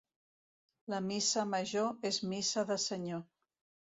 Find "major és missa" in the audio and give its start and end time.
1.51-2.65